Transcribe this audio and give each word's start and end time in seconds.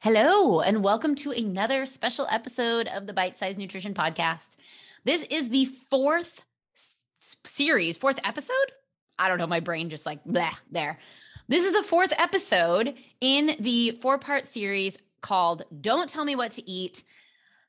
Hello, 0.00 0.60
and 0.60 0.84
welcome 0.84 1.16
to 1.16 1.32
another 1.32 1.84
special 1.84 2.28
episode 2.30 2.86
of 2.86 3.08
the 3.08 3.12
Bite 3.12 3.36
Size 3.36 3.58
Nutrition 3.58 3.94
Podcast. 3.94 4.54
This 5.04 5.24
is 5.24 5.48
the 5.48 5.64
fourth 5.64 6.44
series, 7.44 7.96
fourth 7.96 8.20
episode. 8.22 8.54
I 9.18 9.28
don't 9.28 9.38
know, 9.38 9.48
my 9.48 9.58
brain 9.58 9.90
just 9.90 10.06
like 10.06 10.20
there. 10.24 11.00
This 11.48 11.64
is 11.64 11.72
the 11.72 11.82
fourth 11.82 12.12
episode 12.16 12.94
in 13.20 13.56
the 13.58 13.98
four 14.00 14.18
part 14.18 14.46
series 14.46 14.96
called 15.20 15.64
Don't 15.80 16.08
Tell 16.08 16.24
Me 16.24 16.36
What 16.36 16.52
to 16.52 16.70
Eat. 16.70 17.02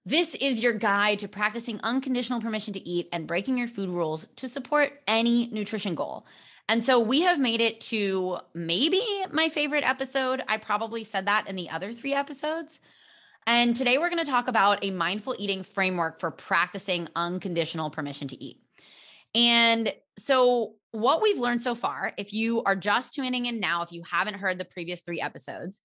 This 0.05 0.35
is 0.35 0.61
your 0.61 0.73
guide 0.73 1.17
to 1.19 1.27
practicing 1.27 1.79
unconditional 1.81 2.41
permission 2.41 2.75
to 2.75 2.87
eat 2.87 3.09
and 3.11 3.25
breaking 3.25 3.57
your 3.57 3.67
food 3.67 3.89
rules 3.89 4.27
to 4.35 4.47
support 4.47 5.01
any 5.07 5.47
nutrition 5.47 5.95
goal. 5.95 6.27
And 6.69 6.83
so 6.83 6.99
we 6.99 7.21
have 7.21 7.39
made 7.39 7.61
it 7.61 7.81
to 7.81 8.37
maybe 8.53 9.01
my 9.31 9.49
favorite 9.49 9.83
episode. 9.83 10.43
I 10.47 10.57
probably 10.57 11.03
said 11.03 11.25
that 11.25 11.49
in 11.49 11.55
the 11.55 11.71
other 11.71 11.91
three 11.91 12.13
episodes. 12.13 12.79
And 13.47 13.75
today 13.75 13.97
we're 13.97 14.11
going 14.11 14.23
to 14.23 14.29
talk 14.29 14.47
about 14.47 14.85
a 14.85 14.91
mindful 14.91 15.35
eating 15.39 15.63
framework 15.63 16.19
for 16.19 16.29
practicing 16.29 17.07
unconditional 17.15 17.89
permission 17.89 18.27
to 18.27 18.41
eat. 18.41 18.61
And 19.33 19.91
so, 20.19 20.75
what 20.91 21.23
we've 21.23 21.39
learned 21.39 21.61
so 21.61 21.73
far, 21.73 22.13
if 22.17 22.33
you 22.33 22.63
are 22.63 22.75
just 22.75 23.13
tuning 23.13 23.47
in 23.47 23.59
now, 23.59 23.81
if 23.81 23.91
you 23.91 24.03
haven't 24.03 24.35
heard 24.35 24.59
the 24.59 24.65
previous 24.65 25.01
three 25.01 25.21
episodes, 25.21 25.81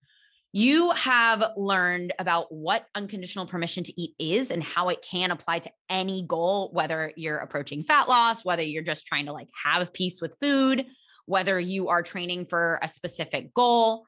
you 0.56 0.92
have 0.92 1.42
learned 1.56 2.12
about 2.20 2.46
what 2.48 2.86
unconditional 2.94 3.44
permission 3.44 3.82
to 3.82 4.00
eat 4.00 4.14
is 4.20 4.52
and 4.52 4.62
how 4.62 4.88
it 4.88 5.02
can 5.02 5.32
apply 5.32 5.58
to 5.58 5.70
any 5.90 6.24
goal, 6.28 6.70
whether 6.72 7.10
you're 7.16 7.38
approaching 7.38 7.82
fat 7.82 8.08
loss, 8.08 8.44
whether 8.44 8.62
you're 8.62 8.84
just 8.84 9.04
trying 9.04 9.26
to 9.26 9.32
like 9.32 9.48
have 9.64 9.92
peace 9.92 10.20
with 10.20 10.36
food, 10.40 10.86
whether 11.26 11.58
you 11.58 11.88
are 11.88 12.04
training 12.04 12.46
for 12.46 12.78
a 12.82 12.86
specific 12.86 13.52
goal. 13.52 14.06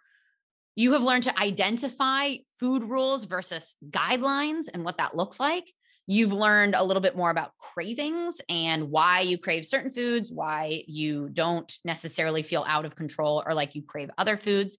You 0.76 0.92
have 0.92 1.02
learned 1.02 1.24
to 1.24 1.36
identify 1.36 2.36
food 2.60 2.84
rules 2.84 3.24
versus 3.24 3.74
guidelines 3.90 4.66
and 4.72 4.84
what 4.84 4.98
that 4.98 5.16
looks 5.16 5.40
like. 5.40 5.64
You've 6.06 6.32
learned 6.32 6.76
a 6.76 6.84
little 6.84 7.00
bit 7.00 7.16
more 7.16 7.30
about 7.30 7.58
cravings 7.58 8.40
and 8.48 8.92
why 8.92 9.22
you 9.22 9.36
crave 9.36 9.66
certain 9.66 9.90
foods, 9.90 10.30
why 10.30 10.84
you 10.86 11.28
don't 11.28 11.72
necessarily 11.84 12.44
feel 12.44 12.64
out 12.68 12.84
of 12.84 12.94
control 12.94 13.42
or 13.44 13.52
like 13.52 13.74
you 13.74 13.82
crave 13.82 14.10
other 14.16 14.36
foods. 14.36 14.78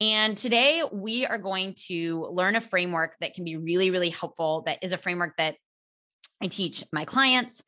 And 0.00 0.36
today 0.36 0.82
we 0.92 1.26
are 1.26 1.38
going 1.38 1.74
to 1.86 2.26
learn 2.30 2.54
a 2.54 2.60
framework 2.60 3.16
that 3.20 3.34
can 3.34 3.44
be 3.44 3.56
really, 3.56 3.90
really 3.90 4.10
helpful. 4.10 4.62
That 4.66 4.78
is 4.82 4.92
a 4.92 4.98
framework 4.98 5.36
that 5.38 5.56
I 6.42 6.46
teach 6.46 6.84
my 6.92 7.04
clients 7.04 7.62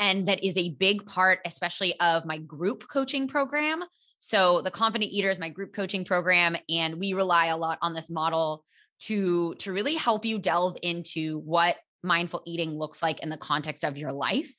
and 0.00 0.28
that 0.28 0.44
is 0.44 0.56
a 0.56 0.70
big 0.70 1.04
part, 1.06 1.40
especially 1.44 1.98
of 2.00 2.24
my 2.24 2.38
group 2.38 2.84
coaching 2.88 3.28
program. 3.28 3.82
So, 4.18 4.62
the 4.62 4.70
Confident 4.70 5.12
Eater 5.12 5.30
is 5.30 5.38
my 5.38 5.48
group 5.48 5.72
coaching 5.72 6.04
program, 6.04 6.56
and 6.68 6.98
we 6.98 7.12
rely 7.12 7.46
a 7.46 7.56
lot 7.56 7.78
on 7.82 7.94
this 7.94 8.10
model 8.10 8.64
to, 9.02 9.54
to 9.56 9.72
really 9.72 9.94
help 9.94 10.24
you 10.24 10.38
delve 10.38 10.76
into 10.82 11.38
what 11.38 11.76
mindful 12.02 12.42
eating 12.46 12.76
looks 12.76 13.02
like 13.02 13.20
in 13.20 13.28
the 13.28 13.36
context 13.36 13.84
of 13.84 13.96
your 13.96 14.12
life 14.12 14.52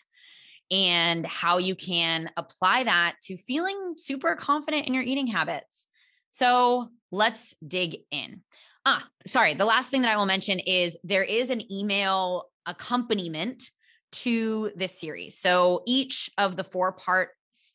and 0.71 1.25
how 1.25 1.57
you 1.57 1.75
can 1.75 2.29
apply 2.38 2.83
that 2.83 3.16
to 3.23 3.35
feeling 3.35 3.95
super 3.97 4.35
confident 4.35 4.88
in 4.88 4.94
your 4.94 5.03
eating 5.03 5.27
habits. 5.27 5.88
So, 6.31 6.89
let's 7.11 7.53
dig 7.66 7.97
in. 8.11 8.41
Ah, 8.85 9.08
sorry. 9.25 9.53
The 9.53 9.66
last 9.66 9.91
thing 9.91 10.03
that 10.03 10.11
I 10.11 10.17
will 10.17 10.25
mention 10.25 10.59
is 10.59 10.97
there 11.03 11.23
is 11.23 11.49
an 11.49 11.72
email 11.72 12.45
accompaniment 12.66 13.69
to 14.11 14.72
this 14.75 15.00
series. 15.00 15.38
So 15.38 15.83
each 15.85 16.30
of 16.38 16.55
the 16.55 16.63
four 16.63 16.94
parts 16.94 17.33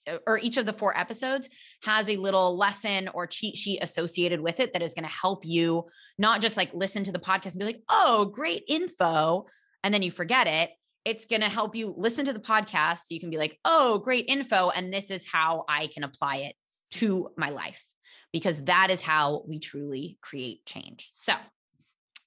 uh, 0.09 0.19
or 0.27 0.39
each 0.39 0.57
of 0.57 0.67
the 0.67 0.73
four 0.73 0.97
episodes 0.99 1.49
has 1.83 2.09
a 2.09 2.17
little 2.17 2.57
lesson 2.57 3.09
or 3.15 3.27
cheat 3.27 3.57
sheet 3.57 3.79
associated 3.83 4.41
with 4.41 4.61
it 4.61 4.73
that 4.73 4.83
is 4.83 4.95
going 4.95 5.05
to 5.05 5.11
help 5.11 5.45
you 5.45 5.85
not 6.19 6.43
just 6.43 6.57
like 6.57 6.73
listen 6.75 7.05
to 7.05 7.13
the 7.13 7.19
podcast 7.19 7.53
and 7.53 7.61
be 7.61 7.67
like, 7.67 7.83
oh, 7.89 8.27
great 8.27 8.65
info. 8.69 9.47
And 9.83 9.93
then 9.95 10.03
you 10.03 10.11
forget 10.11 10.47
it. 10.47 10.71
It's 11.05 11.27
going 11.27 11.43
to 11.43 11.49
help 11.49 11.77
you 11.77 11.93
listen 11.97 12.25
to 12.25 12.33
the 12.33 12.41
podcast 12.41 12.99
so 12.99 13.15
you 13.15 13.21
can 13.21 13.31
be 13.31 13.37
like, 13.37 13.59
oh, 13.65 13.99
great 13.99 14.25
info. 14.27 14.71
And 14.71 14.93
this 14.93 15.11
is 15.11 15.27
how 15.31 15.65
I 15.69 15.89
can 15.89 16.03
apply 16.03 16.37
it 16.37 16.55
to 16.93 17.29
my 17.37 17.51
life 17.51 17.85
because 18.33 18.63
that 18.65 18.91
is 18.91 19.01
how 19.01 19.45
we 19.47 19.59
truly 19.59 20.19
create 20.21 20.67
change. 20.67 21.11
So 21.15 21.35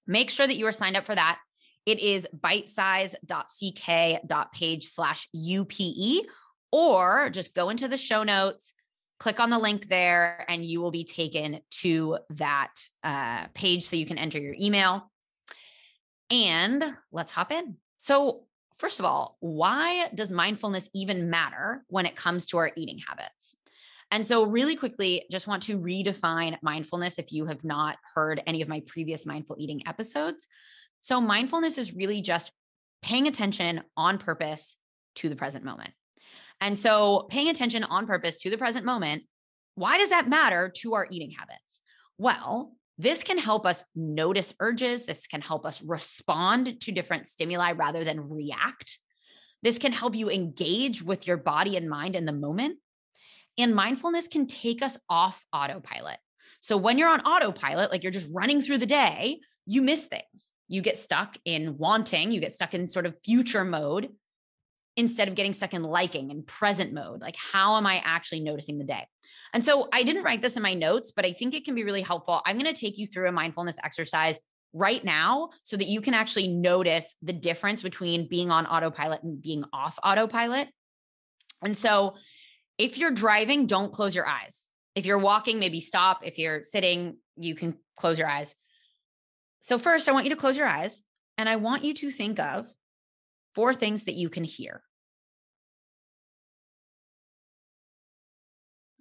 make 0.05 0.29
sure 0.29 0.47
that 0.47 0.55
you 0.55 0.65
are 0.67 0.71
signed 0.71 0.95
up 0.95 1.05
for 1.05 1.15
that. 1.15 1.39
It 1.85 1.99
is 1.99 2.27
bitesize.ck.page 2.37 4.85
slash 4.85 5.27
UPE, 5.33 6.25
or 6.71 7.29
just 7.29 7.55
go 7.55 7.69
into 7.69 7.87
the 7.87 7.97
show 7.97 8.23
notes, 8.23 8.73
click 9.19 9.39
on 9.39 9.49
the 9.49 9.57
link 9.57 9.87
there, 9.87 10.45
and 10.49 10.65
you 10.65 10.81
will 10.81 10.91
be 10.91 11.05
taken 11.05 11.61
to 11.81 12.17
that 12.31 12.73
uh, 13.03 13.47
page 13.53 13.87
so 13.87 13.95
you 13.95 14.05
can 14.05 14.17
enter 14.17 14.37
your 14.37 14.55
email. 14.59 15.09
And 16.29 16.83
let's 17.11 17.31
hop 17.31 17.53
in. 17.53 17.77
So, 17.97 18.43
first 18.77 18.99
of 18.99 19.05
all, 19.05 19.37
why 19.39 20.09
does 20.13 20.29
mindfulness 20.29 20.89
even 20.93 21.29
matter 21.29 21.85
when 21.87 22.05
it 22.05 22.17
comes 22.17 22.47
to 22.47 22.57
our 22.57 22.71
eating 22.75 22.99
habits? 23.07 23.55
And 24.11 24.25
so, 24.25 24.43
really 24.43 24.75
quickly, 24.75 25.25
just 25.29 25.47
want 25.47 25.63
to 25.63 25.77
redefine 25.77 26.57
mindfulness 26.61 27.19
if 27.19 27.31
you 27.31 27.45
have 27.45 27.63
not 27.63 27.97
heard 28.15 28.41
any 28.47 28.61
of 28.61 28.69
my 28.69 28.81
previous 28.87 29.25
mindful 29.25 29.57
eating 29.59 29.83
episodes. 29.85 30.47
So, 31.01 31.19
mindfulness 31.19 31.77
is 31.77 31.93
really 31.93 32.21
just 32.21 32.51
paying 33.01 33.27
attention 33.27 33.81
on 33.97 34.17
purpose 34.17 34.75
to 35.15 35.29
the 35.29 35.35
present 35.35 35.65
moment. 35.65 35.91
And 36.61 36.77
so, 36.77 37.27
paying 37.29 37.49
attention 37.49 37.83
on 37.83 38.07
purpose 38.07 38.37
to 38.37 38.49
the 38.49 38.57
present 38.57 38.85
moment, 38.85 39.23
why 39.75 39.97
does 39.97 40.09
that 40.09 40.29
matter 40.29 40.71
to 40.77 40.95
our 40.95 41.07
eating 41.11 41.31
habits? 41.31 41.81
Well, 42.17 42.73
this 42.97 43.23
can 43.23 43.37
help 43.37 43.65
us 43.65 43.83
notice 43.95 44.53
urges. 44.59 45.05
This 45.05 45.27
can 45.27 45.41
help 45.41 45.65
us 45.65 45.83
respond 45.83 46.81
to 46.81 46.91
different 46.91 47.27
stimuli 47.27 47.73
rather 47.73 48.03
than 48.03 48.29
react. 48.29 48.97
This 49.61 49.77
can 49.77 49.91
help 49.91 50.15
you 50.15 50.29
engage 50.29 51.03
with 51.03 51.27
your 51.27 51.37
body 51.37 51.77
and 51.77 51.89
mind 51.89 52.15
in 52.15 52.25
the 52.25 52.31
moment. 52.31 52.77
And 53.57 53.75
mindfulness 53.75 54.27
can 54.27 54.47
take 54.47 54.81
us 54.81 54.97
off 55.09 55.43
autopilot. 55.51 56.17
So 56.59 56.77
when 56.77 56.97
you're 56.97 57.09
on 57.09 57.21
autopilot, 57.21 57.91
like 57.91 58.03
you're 58.03 58.11
just 58.11 58.29
running 58.31 58.61
through 58.61 58.79
the 58.79 58.85
day, 58.85 59.39
you 59.65 59.81
miss 59.81 60.05
things. 60.05 60.51
You 60.67 60.81
get 60.81 60.97
stuck 60.97 61.37
in 61.45 61.77
wanting, 61.77 62.31
you 62.31 62.39
get 62.39 62.53
stuck 62.53 62.73
in 62.73 62.87
sort 62.87 63.05
of 63.05 63.15
future 63.23 63.63
mode 63.63 64.09
instead 64.95 65.27
of 65.27 65.35
getting 65.35 65.53
stuck 65.53 65.73
in 65.73 65.83
liking 65.83 66.31
and 66.31 66.45
present 66.45 66.93
mode. 66.93 67.21
Like, 67.21 67.35
how 67.35 67.77
am 67.77 67.85
I 67.85 68.01
actually 68.03 68.41
noticing 68.41 68.77
the 68.77 68.83
day? 68.83 69.05
And 69.53 69.63
so 69.63 69.87
I 69.93 70.03
didn't 70.03 70.23
write 70.23 70.41
this 70.41 70.57
in 70.57 70.63
my 70.63 70.73
notes, 70.73 71.11
but 71.15 71.25
I 71.25 71.33
think 71.33 71.53
it 71.53 71.63
can 71.63 71.75
be 71.75 71.83
really 71.83 72.01
helpful. 72.01 72.41
I'm 72.45 72.57
going 72.57 72.73
to 72.73 72.79
take 72.79 72.97
you 72.97 73.07
through 73.07 73.29
a 73.29 73.31
mindfulness 73.31 73.77
exercise 73.83 74.39
right 74.73 75.03
now 75.05 75.49
so 75.63 75.77
that 75.77 75.87
you 75.87 76.01
can 76.01 76.13
actually 76.13 76.47
notice 76.47 77.15
the 77.21 77.33
difference 77.33 77.81
between 77.81 78.27
being 78.27 78.51
on 78.51 78.65
autopilot 78.65 79.23
and 79.23 79.41
being 79.41 79.63
off 79.71 79.97
autopilot. 80.03 80.67
And 81.61 81.77
so 81.77 82.15
if 82.77 82.97
you're 82.97 83.11
driving, 83.11 83.65
don't 83.65 83.91
close 83.91 84.15
your 84.15 84.27
eyes. 84.27 84.69
If 84.95 85.05
you're 85.05 85.17
walking, 85.17 85.59
maybe 85.59 85.79
stop. 85.79 86.25
If 86.25 86.37
you're 86.37 86.63
sitting, 86.63 87.17
you 87.35 87.55
can 87.55 87.75
close 87.95 88.17
your 88.17 88.27
eyes. 88.27 88.53
So, 89.59 89.77
first, 89.77 90.07
I 90.07 90.11
want 90.11 90.25
you 90.25 90.31
to 90.31 90.35
close 90.35 90.57
your 90.57 90.67
eyes 90.67 91.01
and 91.37 91.47
I 91.47 91.57
want 91.57 91.83
you 91.83 91.93
to 91.95 92.11
think 92.11 92.39
of 92.39 92.67
four 93.53 93.73
things 93.73 94.05
that 94.05 94.15
you 94.15 94.29
can 94.29 94.43
hear. 94.43 94.81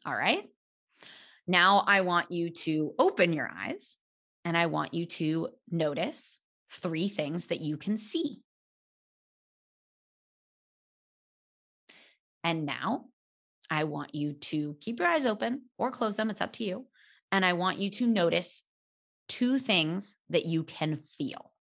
All 0.05 0.15
right. 0.15 0.45
Now, 1.47 1.85
I 1.87 2.01
want 2.03 2.31
you 2.31 2.51
to 2.51 2.95
open 2.99 3.33
your 3.33 3.51
eyes 3.55 3.97
and 4.45 4.57
I 4.57 4.67
want 4.67 4.95
you 4.95 5.07
to 5.07 5.49
notice 5.71 6.39
three 6.73 7.09
things 7.09 7.47
that 7.47 7.61
you 7.61 7.77
can 7.77 7.99
see. 7.99 8.41
And 12.45 12.65
now 12.65 13.07
I 13.71 13.85
want 13.85 14.15
you 14.15 14.35
to 14.35 14.77
keep 14.81 14.99
your 14.99 15.09
eyes 15.09 15.27
open 15.27 15.63
or 15.79 15.91
close 15.91 16.17
them. 16.17 16.31
It's 16.31 16.41
up 16.41 16.53
to 16.55 16.65
you. 16.65 16.87
And 17.33 17.45
I 17.45 17.55
want 17.55 17.79
you 17.79 17.91
to 17.91 18.07
notice 18.07 18.63
two 19.29 19.59
things 19.59 20.17
that 20.31 20.47
you 20.47 20.63
can 20.63 21.01
feel. 21.19 21.53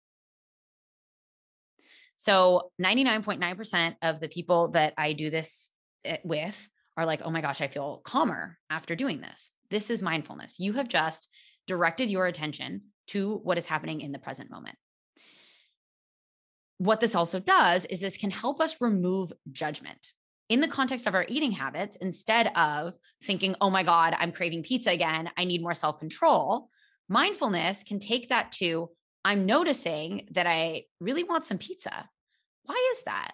So 2.16 2.70
99.9% 2.80 3.96
of 4.02 4.20
the 4.20 4.28
people 4.28 4.68
that 4.68 4.94
I 4.96 5.12
do 5.14 5.30
this 5.30 5.70
eh, 6.04 6.18
with 6.24 6.68
are 6.96 7.06
like, 7.06 7.22
oh 7.24 7.30
my 7.30 7.40
gosh, 7.40 7.60
I 7.60 7.68
feel 7.68 8.00
calmer 8.04 8.58
after 8.70 8.94
doing 8.94 9.20
this. 9.20 9.50
This 9.70 9.90
is 9.90 10.02
mindfulness. 10.02 10.56
You 10.58 10.74
have 10.74 10.88
just 10.88 11.28
directed 11.66 12.10
your 12.10 12.26
attention 12.26 12.82
to 13.08 13.40
what 13.42 13.58
is 13.58 13.66
happening 13.66 14.00
in 14.00 14.12
the 14.12 14.18
present 14.18 14.50
moment. 14.50 14.76
What 16.78 17.00
this 17.00 17.14
also 17.14 17.40
does 17.40 17.84
is 17.86 18.00
this 18.00 18.16
can 18.16 18.30
help 18.30 18.60
us 18.60 18.80
remove 18.80 19.32
judgment 19.50 20.12
in 20.48 20.60
the 20.60 20.68
context 20.68 21.06
of 21.06 21.14
our 21.14 21.24
eating 21.28 21.52
habits, 21.52 21.96
instead 21.96 22.52
of 22.54 22.94
thinking, 23.22 23.56
oh 23.60 23.70
my 23.70 23.82
God, 23.82 24.14
I'm 24.18 24.32
craving 24.32 24.62
pizza 24.62 24.90
again, 24.90 25.30
I 25.36 25.44
need 25.44 25.62
more 25.62 25.74
self 25.74 25.98
control, 25.98 26.68
mindfulness 27.08 27.82
can 27.82 27.98
take 27.98 28.28
that 28.28 28.52
to, 28.52 28.90
I'm 29.24 29.46
noticing 29.46 30.28
that 30.32 30.46
I 30.46 30.84
really 31.00 31.24
want 31.24 31.44
some 31.44 31.58
pizza. 31.58 32.08
Why 32.64 32.92
is 32.94 33.02
that? 33.04 33.32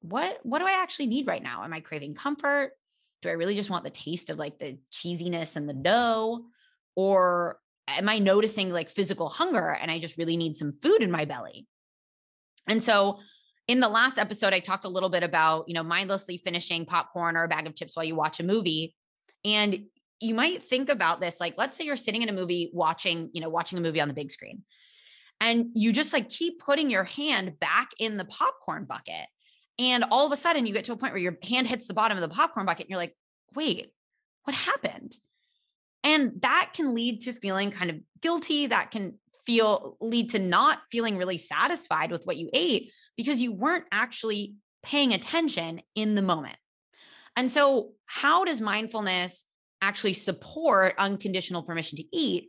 What 0.00 0.38
what 0.42 0.60
do 0.60 0.66
I 0.66 0.82
actually 0.82 1.06
need 1.06 1.26
right 1.26 1.42
now? 1.42 1.64
Am 1.64 1.72
I 1.72 1.80
craving 1.80 2.14
comfort? 2.14 2.72
Do 3.22 3.28
I 3.28 3.32
really 3.32 3.56
just 3.56 3.70
want 3.70 3.84
the 3.84 3.90
taste 3.90 4.30
of 4.30 4.38
like 4.38 4.58
the 4.58 4.78
cheesiness 4.92 5.56
and 5.56 5.68
the 5.68 5.74
dough? 5.74 6.44
Or 6.94 7.58
am 7.88 8.08
I 8.08 8.18
noticing 8.18 8.70
like 8.70 8.90
physical 8.90 9.28
hunger 9.28 9.70
and 9.70 9.90
I 9.90 9.98
just 9.98 10.18
really 10.18 10.36
need 10.36 10.56
some 10.56 10.74
food 10.80 11.02
in 11.02 11.10
my 11.10 11.24
belly? 11.24 11.66
And 12.68 12.84
so 12.84 13.18
in 13.68 13.80
the 13.80 13.88
last 13.88 14.18
episode, 14.18 14.54
I 14.54 14.60
talked 14.60 14.86
a 14.86 14.88
little 14.88 15.10
bit 15.10 15.22
about, 15.22 15.68
you 15.68 15.74
know, 15.74 15.82
mindlessly 15.82 16.38
finishing 16.38 16.86
popcorn 16.86 17.36
or 17.36 17.44
a 17.44 17.48
bag 17.48 17.66
of 17.66 17.76
chips 17.76 17.94
while 17.94 18.04
you 18.04 18.16
watch 18.16 18.40
a 18.40 18.42
movie. 18.42 18.96
And 19.44 19.84
you 20.20 20.34
might 20.34 20.64
think 20.64 20.88
about 20.88 21.20
this 21.20 21.38
like, 21.38 21.54
let's 21.58 21.76
say 21.76 21.84
you're 21.84 21.96
sitting 21.96 22.22
in 22.22 22.30
a 22.30 22.32
movie 22.32 22.70
watching, 22.72 23.30
you 23.34 23.42
know, 23.42 23.50
watching 23.50 23.78
a 23.78 23.82
movie 23.82 24.00
on 24.00 24.08
the 24.08 24.14
big 24.14 24.30
screen. 24.30 24.62
And 25.40 25.66
you 25.74 25.92
just 25.92 26.14
like 26.14 26.30
keep 26.30 26.58
putting 26.58 26.90
your 26.90 27.04
hand 27.04 27.60
back 27.60 27.90
in 27.98 28.16
the 28.16 28.24
popcorn 28.24 28.84
bucket. 28.84 29.26
And 29.78 30.02
all 30.10 30.26
of 30.26 30.32
a 30.32 30.36
sudden 30.36 30.66
you 30.66 30.72
get 30.72 30.86
to 30.86 30.92
a 30.92 30.96
point 30.96 31.12
where 31.12 31.22
your 31.22 31.36
hand 31.46 31.68
hits 31.68 31.86
the 31.86 31.94
bottom 31.94 32.18
of 32.18 32.22
the 32.22 32.34
popcorn 32.34 32.66
bucket 32.66 32.86
and 32.86 32.90
you're 32.90 32.98
like, 32.98 33.14
wait, 33.54 33.92
what 34.44 34.56
happened? 34.56 35.14
And 36.02 36.40
that 36.40 36.70
can 36.74 36.94
lead 36.94 37.22
to 37.22 37.34
feeling 37.34 37.70
kind 37.70 37.90
of 37.90 37.98
guilty. 38.22 38.66
That 38.66 38.90
can 38.90 39.18
feel 39.44 39.96
lead 40.00 40.30
to 40.30 40.38
not 40.38 40.80
feeling 40.90 41.18
really 41.18 41.38
satisfied 41.38 42.10
with 42.10 42.24
what 42.24 42.38
you 42.38 42.48
ate 42.52 42.90
because 43.18 43.42
you 43.42 43.52
weren't 43.52 43.84
actually 43.92 44.54
paying 44.82 45.12
attention 45.12 45.82
in 45.94 46.14
the 46.14 46.22
moment. 46.22 46.56
And 47.36 47.50
so, 47.50 47.90
how 48.06 48.44
does 48.44 48.62
mindfulness 48.62 49.44
actually 49.82 50.14
support 50.14 50.94
unconditional 50.96 51.62
permission 51.62 51.98
to 51.98 52.04
eat? 52.16 52.46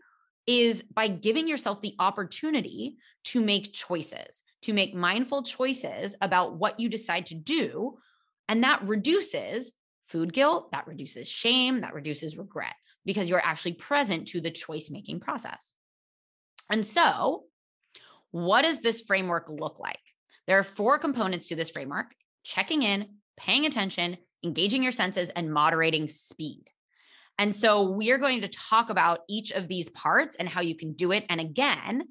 Is 0.48 0.82
by 0.82 1.10
giving 1.10 1.48
yourself 1.48 1.82
the 1.82 1.96
opportunity 2.00 2.96
to 3.26 3.42
make 3.42 3.74
choices, 3.74 4.44
to 4.64 4.74
make 4.74 4.96
mindful 4.96 5.44
choices 5.44 6.16
about 6.22 6.58
what 6.58 6.80
you 6.80 6.90
decide 6.90 7.28
to 7.28 7.36
do. 7.36 7.98
And 8.48 8.64
that 8.64 8.88
reduces 8.88 9.72
food 10.06 10.34
guilt, 10.34 10.72
that 10.72 10.88
reduces 10.88 11.28
shame, 11.28 11.82
that 11.82 11.94
reduces 11.94 12.38
regret 12.38 12.74
because 13.06 13.30
you're 13.30 13.46
actually 13.46 13.74
present 13.74 14.28
to 14.30 14.42
the 14.42 14.50
choice 14.50 14.90
making 14.90 15.20
process. 15.20 15.74
And 16.70 16.86
so, 16.86 17.44
what 18.32 18.64
does 18.64 18.80
this 18.80 19.02
framework 19.02 19.50
look 19.50 19.80
like? 19.80 20.00
There 20.50 20.58
are 20.58 20.64
four 20.64 20.98
components 20.98 21.46
to 21.50 21.56
this 21.56 21.70
framework 21.70 22.16
checking 22.44 22.82
in, 22.82 23.08
paying 23.38 23.68
attention, 23.68 24.18
engaging 24.44 24.82
your 24.82 24.92
senses, 24.92 25.30
and 25.30 25.54
moderating 25.54 26.08
speed. 26.08 26.64
And 27.38 27.56
so, 27.56 27.92
we 27.92 28.10
are 28.10 28.18
going 28.18 28.42
to 28.42 28.48
talk 28.48 28.90
about 28.90 29.20
each 29.30 29.52
of 29.52 29.68
these 29.68 29.90
parts 29.90 30.36
and 30.38 30.50
how 30.50 30.62
you 30.62 30.74
can 30.74 30.94
do 30.94 31.12
it. 31.12 31.24
And 31.30 31.40
again, 31.40 32.06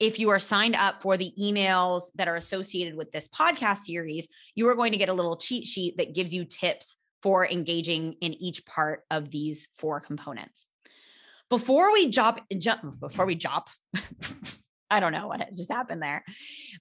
if 0.00 0.18
you 0.18 0.30
are 0.30 0.38
signed 0.38 0.76
up 0.76 1.02
for 1.02 1.18
the 1.18 1.34
emails 1.38 2.04
that 2.14 2.26
are 2.26 2.36
associated 2.36 2.94
with 2.94 3.12
this 3.12 3.28
podcast 3.28 3.80
series, 3.80 4.28
you 4.54 4.66
are 4.68 4.76
going 4.76 4.92
to 4.92 4.98
get 4.98 5.10
a 5.10 5.14
little 5.14 5.36
cheat 5.36 5.66
sheet 5.66 5.98
that 5.98 6.14
gives 6.14 6.32
you 6.32 6.46
tips 6.46 6.96
for 7.22 7.46
engaging 7.46 8.14
in 8.22 8.32
each 8.32 8.64
part 8.64 9.02
of 9.10 9.30
these 9.30 9.68
four 9.74 10.00
components. 10.00 10.64
Before 11.50 11.92
we 11.92 12.08
jump, 12.08 12.40
jump 12.56 12.98
before 12.98 13.26
we 13.26 13.34
jump, 13.34 13.68
I 14.90 15.00
don't 15.00 15.12
know 15.12 15.28
what 15.28 15.40
just 15.54 15.72
happened 15.72 16.02
there. 16.02 16.24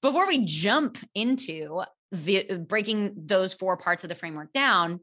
Before 0.01 0.27
we 0.27 0.45
jump 0.45 0.97
into 1.15 1.83
the, 2.11 2.49
uh, 2.49 2.55
breaking 2.57 3.13
those 3.25 3.53
four 3.53 3.77
parts 3.77 4.03
of 4.03 4.09
the 4.09 4.15
framework 4.15 4.53
down, 4.53 4.99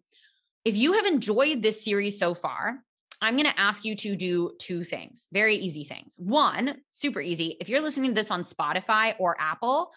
if 0.64 0.76
you 0.76 0.92
have 0.92 1.06
enjoyed 1.06 1.62
this 1.62 1.84
series 1.84 2.18
so 2.18 2.34
far, 2.34 2.78
I'm 3.22 3.36
going 3.36 3.50
to 3.50 3.60
ask 3.60 3.84
you 3.84 3.96
to 3.96 4.16
do 4.16 4.52
two 4.58 4.84
things, 4.84 5.28
very 5.32 5.56
easy 5.56 5.84
things. 5.84 6.14
One, 6.16 6.76
super 6.90 7.20
easy. 7.20 7.56
If 7.60 7.68
you're 7.68 7.80
listening 7.80 8.14
to 8.14 8.22
this 8.22 8.30
on 8.30 8.44
Spotify 8.44 9.14
or 9.18 9.36
Apple, 9.38 9.92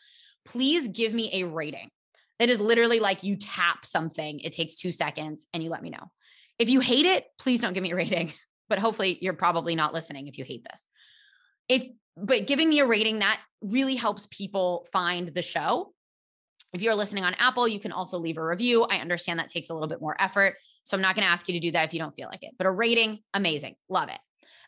please 0.46 0.88
give 0.88 1.14
me 1.14 1.30
a 1.34 1.44
rating. 1.44 1.90
It 2.40 2.50
is 2.50 2.60
literally 2.60 3.00
like 3.00 3.24
you 3.24 3.38
tap 3.38 3.86
something, 3.86 4.40
it 4.42 4.54
takes 4.54 4.76
two 4.76 4.92
seconds, 4.92 5.48
and 5.54 5.64
you 5.64 5.70
let 5.70 5.82
me 5.82 5.90
know. 5.90 6.12
If 6.60 6.70
you 6.70 6.82
hate 6.82 7.06
it, 7.06 7.26
please 7.40 7.62
don't 7.62 7.74
give 7.74 7.84
me 7.84 7.92
a 7.92 7.96
rating, 7.96 8.34
but 8.70 8.80
hopefully 8.80 9.18
you're 9.22 9.34
probably 9.34 9.76
not 9.76 9.94
listening 9.94 10.28
if 10.28 10.38
you 10.38 10.44
hate 10.44 10.66
this. 10.70 10.86
If, 11.70 11.86
but 12.18 12.48
giving 12.48 12.70
me 12.70 12.80
a 12.80 12.86
rating 12.86 13.20
that 13.20 13.42
really 13.62 13.96
helps 13.96 14.28
people 14.28 14.88
find 14.92 15.30
the 15.30 15.42
show. 15.42 15.94
If 16.74 16.82
you're 16.82 16.96
listening 16.96 17.24
on 17.24 17.36
Apple, 17.36 17.68
you 17.68 17.80
can 17.80 17.92
also 17.92 18.18
leave 18.18 18.38
a 18.38 18.46
review. 18.46 18.84
I 18.84 18.98
understand 18.98 19.40
that 19.40 19.50
takes 19.50 19.70
a 19.70 19.74
little 19.74 19.88
bit 19.88 20.02
more 20.02 20.16
effort. 20.20 20.56
So 20.84 20.98
I'm 20.98 21.02
not 21.02 21.16
going 21.16 21.26
to 21.26 21.32
ask 21.32 21.48
you 21.48 21.54
to 21.54 21.60
do 21.60 21.72
that 21.72 21.86
if 21.86 21.94
you 21.94 22.00
don't 22.00 22.16
feel 22.16 22.28
like 22.28 22.44
it, 22.44 22.52
but 22.58 22.68
a 22.68 22.72
rating, 22.72 23.20
amazing. 23.34 23.76
Love 23.90 24.10
it. 24.10 24.20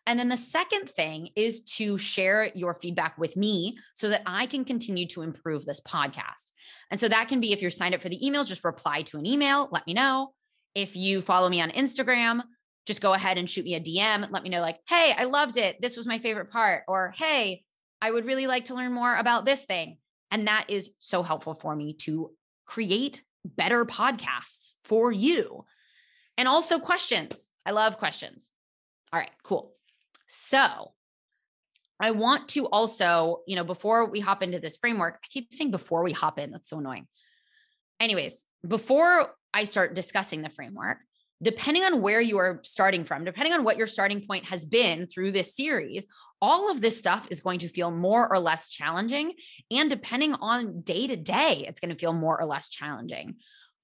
And 0.07 0.19
then 0.19 0.29
the 0.29 0.37
second 0.37 0.89
thing 0.89 1.29
is 1.35 1.61
to 1.61 1.97
share 1.97 2.51
your 2.53 2.75
feedback 2.75 3.17
with 3.17 3.35
me 3.35 3.77
so 3.95 4.09
that 4.09 4.21
I 4.25 4.45
can 4.45 4.63
continue 4.63 5.07
to 5.07 5.23
improve 5.23 5.65
this 5.65 5.81
podcast. 5.81 6.51
And 6.91 6.99
so 6.99 7.09
that 7.09 7.27
can 7.27 7.41
be 7.41 7.51
if 7.51 7.61
you're 7.61 7.71
signed 7.71 7.95
up 7.95 8.01
for 8.01 8.09
the 8.09 8.19
emails, 8.23 8.47
just 8.47 8.63
reply 8.63 9.01
to 9.03 9.17
an 9.17 9.25
email, 9.25 9.67
let 9.71 9.87
me 9.87 9.93
know. 9.93 10.33
If 10.75 10.95
you 10.95 11.21
follow 11.21 11.49
me 11.49 11.59
on 11.61 11.71
Instagram, 11.71 12.41
just 12.85 13.01
go 13.01 13.13
ahead 13.13 13.37
and 13.37 13.49
shoot 13.49 13.65
me 13.65 13.75
a 13.75 13.79
DM. 13.79 14.31
Let 14.31 14.43
me 14.43 14.49
know, 14.49 14.61
like, 14.61 14.79
hey, 14.87 15.13
I 15.17 15.25
loved 15.25 15.57
it. 15.57 15.81
This 15.81 15.97
was 15.97 16.05
my 16.05 16.19
favorite 16.19 16.51
part. 16.51 16.83
Or, 16.87 17.13
hey, 17.15 17.63
I 18.01 18.11
would 18.11 18.25
really 18.25 18.47
like 18.47 18.65
to 18.65 18.75
learn 18.75 18.93
more 18.93 19.15
about 19.15 19.45
this 19.45 19.65
thing. 19.65 19.97
And 20.31 20.47
that 20.47 20.65
is 20.69 20.89
so 20.99 21.23
helpful 21.23 21.53
for 21.53 21.75
me 21.75 21.93
to 22.01 22.31
create 22.65 23.23
better 23.43 23.85
podcasts 23.85 24.75
for 24.83 25.11
you. 25.11 25.65
And 26.37 26.47
also 26.47 26.79
questions. 26.79 27.49
I 27.65 27.71
love 27.71 27.97
questions. 27.97 28.51
All 29.13 29.19
right, 29.19 29.31
cool. 29.43 29.73
So 30.27 30.93
I 31.99 32.11
want 32.11 32.49
to 32.49 32.67
also, 32.67 33.41
you 33.47 33.55
know, 33.55 33.63
before 33.63 34.09
we 34.09 34.19
hop 34.19 34.43
into 34.43 34.59
this 34.59 34.75
framework, 34.77 35.19
I 35.23 35.27
keep 35.29 35.53
saying 35.53 35.71
before 35.71 36.03
we 36.03 36.11
hop 36.11 36.37
in, 36.37 36.51
that's 36.51 36.69
so 36.69 36.79
annoying. 36.79 37.07
Anyways, 37.99 38.43
before 38.67 39.33
I 39.53 39.63
start 39.63 39.95
discussing 39.95 40.41
the 40.41 40.49
framework, 40.49 40.97
depending 41.45 41.83
on 41.83 42.01
where 42.01 42.19
you 42.19 42.39
are 42.39 42.59
starting 42.63 43.03
from, 43.03 43.23
depending 43.23 43.53
on 43.53 43.63
what 43.63 43.77
your 43.77 43.85
starting 43.85 44.25
point 44.25 44.45
has 44.45 44.65
been 44.65 45.05
through 45.05 45.31
this 45.31 45.55
series, 45.55 46.07
all 46.41 46.71
of 46.71 46.81
this 46.81 46.97
stuff 46.97 47.27
is 47.29 47.39
going 47.39 47.59
to 47.59 47.69
feel 47.69 47.91
more 47.91 48.27
or 48.27 48.39
less 48.39 48.67
challenging. 48.67 49.31
And 49.69 49.87
depending 49.87 50.33
on 50.33 50.81
day 50.81 51.05
to 51.05 51.15
day, 51.15 51.63
it's 51.67 51.79
going 51.79 51.93
to 51.93 51.99
feel 51.99 52.13
more 52.13 52.41
or 52.41 52.47
less 52.47 52.67
challenging. 52.67 53.35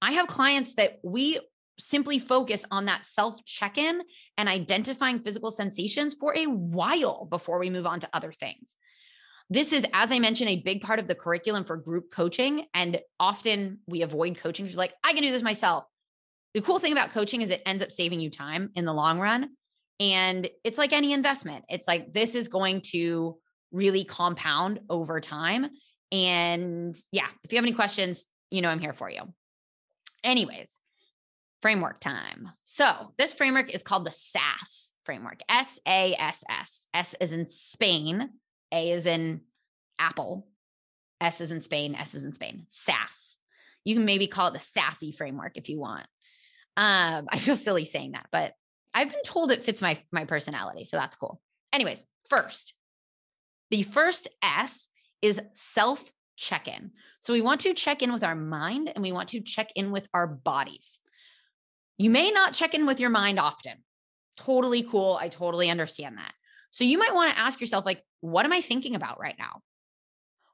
I 0.02 0.12
have 0.12 0.26
clients 0.26 0.74
that 0.74 0.98
we 1.04 1.38
simply 1.78 2.18
focus 2.18 2.64
on 2.72 2.86
that 2.86 3.06
self 3.06 3.44
check 3.44 3.78
in 3.78 4.02
and 4.36 4.48
identifying 4.48 5.20
physical 5.20 5.52
sensations 5.52 6.14
for 6.14 6.36
a 6.36 6.46
while 6.46 7.26
before 7.30 7.60
we 7.60 7.70
move 7.70 7.86
on 7.86 8.00
to 8.00 8.08
other 8.12 8.32
things. 8.32 8.74
This 9.50 9.72
is, 9.72 9.86
as 9.92 10.10
I 10.10 10.18
mentioned, 10.18 10.50
a 10.50 10.62
big 10.62 10.80
part 10.80 10.98
of 10.98 11.06
the 11.06 11.14
curriculum 11.14 11.62
for 11.62 11.76
group 11.76 12.10
coaching. 12.10 12.66
And 12.74 13.00
often 13.20 13.78
we 13.86 14.02
avoid 14.02 14.38
coaching. 14.38 14.66
She's 14.66 14.76
like, 14.76 14.94
I 15.04 15.12
can 15.12 15.22
do 15.22 15.30
this 15.30 15.42
myself. 15.42 15.84
The 16.54 16.60
cool 16.60 16.78
thing 16.78 16.92
about 16.92 17.10
coaching 17.10 17.42
is 17.42 17.50
it 17.50 17.62
ends 17.64 17.82
up 17.82 17.90
saving 17.90 18.20
you 18.20 18.30
time 18.30 18.70
in 18.74 18.84
the 18.84 18.92
long 18.92 19.18
run. 19.18 19.50
And 20.00 20.48
it's 20.64 20.78
like 20.78 20.92
any 20.92 21.12
investment, 21.12 21.64
it's 21.68 21.86
like 21.86 22.12
this 22.12 22.34
is 22.34 22.48
going 22.48 22.80
to 22.92 23.38
really 23.70 24.04
compound 24.04 24.80
over 24.90 25.20
time. 25.20 25.68
And 26.10 26.94
yeah, 27.10 27.28
if 27.44 27.52
you 27.52 27.56
have 27.56 27.64
any 27.64 27.72
questions, 27.72 28.26
you 28.50 28.62
know, 28.62 28.68
I'm 28.68 28.80
here 28.80 28.92
for 28.92 29.08
you. 29.08 29.22
Anyways, 30.24 30.78
framework 31.62 32.00
time. 32.00 32.50
So, 32.64 33.12
this 33.16 33.32
framework 33.32 33.74
is 33.74 33.82
called 33.82 34.04
the 34.04 34.10
SASS 34.10 34.92
framework 35.04 35.40
S 35.48 35.80
A 35.86 36.14
S 36.14 36.44
S. 36.48 36.86
S 36.92 37.14
is 37.20 37.32
in 37.32 37.48
Spain, 37.48 38.30
A 38.72 38.90
is 38.90 39.06
in 39.06 39.40
Apple, 39.98 40.48
S 41.20 41.40
is 41.40 41.50
in 41.50 41.60
Spain, 41.60 41.94
S 41.94 42.14
is 42.14 42.24
in 42.24 42.32
Spain. 42.32 42.66
SASS. 42.68 43.38
You 43.84 43.94
can 43.94 44.04
maybe 44.04 44.26
call 44.26 44.48
it 44.48 44.54
the 44.54 44.60
sassy 44.60 45.12
framework 45.12 45.56
if 45.56 45.68
you 45.68 45.80
want. 45.80 46.06
Um, 46.76 47.26
I 47.28 47.38
feel 47.38 47.56
silly 47.56 47.84
saying 47.84 48.12
that, 48.12 48.26
but 48.32 48.54
I've 48.94 49.10
been 49.10 49.22
told 49.24 49.50
it 49.50 49.62
fits 49.62 49.82
my 49.82 49.98
my 50.10 50.24
personality, 50.24 50.84
so 50.84 50.96
that's 50.96 51.16
cool. 51.16 51.40
Anyways, 51.72 52.04
first, 52.28 52.74
the 53.70 53.82
first 53.82 54.28
S 54.42 54.86
is 55.22 55.40
self 55.54 56.10
check 56.36 56.68
in. 56.68 56.90
So 57.20 57.32
we 57.32 57.40
want 57.40 57.62
to 57.62 57.74
check 57.74 58.02
in 58.02 58.12
with 58.12 58.24
our 58.24 58.34
mind 58.34 58.90
and 58.94 59.02
we 59.02 59.12
want 59.12 59.30
to 59.30 59.40
check 59.40 59.68
in 59.76 59.92
with 59.92 60.08
our 60.12 60.26
bodies. 60.26 60.98
You 61.98 62.10
may 62.10 62.30
not 62.30 62.54
check 62.54 62.74
in 62.74 62.86
with 62.86 63.00
your 63.00 63.10
mind 63.10 63.38
often. 63.38 63.74
Totally 64.36 64.82
cool. 64.82 65.16
I 65.20 65.28
totally 65.28 65.70
understand 65.70 66.18
that. 66.18 66.32
So 66.70 66.84
you 66.84 66.98
might 66.98 67.14
want 67.14 67.32
to 67.32 67.38
ask 67.38 67.60
yourself, 67.60 67.84
like, 67.84 68.02
what 68.20 68.44
am 68.46 68.52
I 68.52 68.60
thinking 68.60 68.94
about 68.94 69.20
right 69.20 69.36
now? 69.38 69.60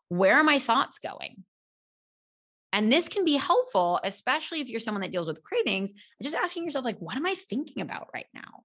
Where 0.09 0.37
are 0.37 0.45
my 0.45 0.59
thoughts 0.59 0.99
going? 0.99 1.45
And 2.73 2.93
this 2.93 3.09
can 3.09 3.25
be 3.25 3.37
helpful, 3.37 3.99
especially 4.05 4.61
if 4.61 4.69
you're 4.69 4.81
someone 4.81 5.01
that 5.01 5.11
deals 5.11 5.29
with 5.29 5.43
cravings, 5.43 5.93
just 6.23 6.35
asking 6.35 6.65
yourself, 6.65 6.85
like, 6.85 6.99
what 6.99 7.17
am 7.17 7.27
I 7.27 7.35
thinking 7.35 7.83
about 7.83 8.09
right 8.13 8.27
now? 8.35 8.63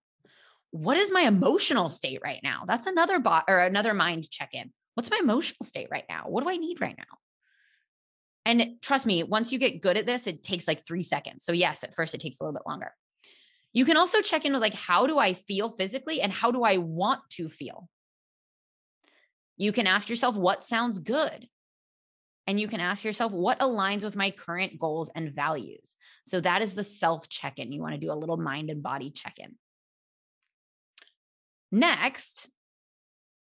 What 0.71 0.97
is 0.97 1.11
my 1.11 1.21
emotional 1.21 1.89
state 1.89 2.19
right 2.23 2.41
now? 2.43 2.63
That's 2.67 2.85
another 2.85 3.19
bot 3.19 3.45
or 3.47 3.59
another 3.59 3.93
mind 3.93 4.29
check 4.29 4.49
in. 4.53 4.71
What's 4.95 5.09
my 5.09 5.19
emotional 5.21 5.65
state 5.65 5.87
right 5.89 6.05
now? 6.09 6.23
What 6.27 6.43
do 6.43 6.49
I 6.49 6.57
need 6.57 6.81
right 6.81 6.97
now? 6.97 7.17
And 8.45 8.81
trust 8.81 9.05
me, 9.05 9.23
once 9.23 9.53
you 9.53 9.59
get 9.59 9.81
good 9.81 9.97
at 9.97 10.05
this, 10.05 10.27
it 10.27 10.43
takes 10.43 10.67
like 10.67 10.85
three 10.85 11.03
seconds. 11.03 11.45
So, 11.45 11.53
yes, 11.53 11.83
at 11.83 11.95
first 11.95 12.13
it 12.13 12.19
takes 12.19 12.39
a 12.39 12.43
little 12.43 12.53
bit 12.53 12.67
longer. 12.67 12.91
You 13.71 13.85
can 13.85 13.97
also 13.97 14.21
check 14.21 14.45
in 14.45 14.53
with 14.53 14.61
like, 14.61 14.73
how 14.73 15.07
do 15.07 15.17
I 15.17 15.33
feel 15.33 15.69
physically 15.69 16.21
and 16.21 16.31
how 16.31 16.51
do 16.51 16.63
I 16.63 16.77
want 16.77 17.21
to 17.31 17.47
feel? 17.47 17.87
You 19.57 19.71
can 19.71 19.87
ask 19.87 20.09
yourself, 20.09 20.35
what 20.35 20.63
sounds 20.63 20.99
good? 20.99 21.47
And 22.45 22.59
you 22.59 22.67
can 22.67 22.81
ask 22.81 23.03
yourself, 23.03 23.31
what 23.31 23.59
aligns 23.59 24.03
with 24.03 24.15
my 24.15 24.31
current 24.31 24.77
goals 24.77 25.09
and 25.15 25.33
values? 25.33 25.95
So, 26.25 26.41
that 26.41 26.61
is 26.61 26.73
the 26.73 26.83
self 26.83 27.29
check 27.29 27.59
in. 27.59 27.71
You 27.71 27.81
want 27.81 27.93
to 27.93 27.99
do 27.99 28.11
a 28.11 28.15
little 28.15 28.37
mind 28.37 28.69
and 28.69 28.83
body 28.83 29.11
check 29.11 29.39
in. 29.39 29.55
Next, 31.71 32.49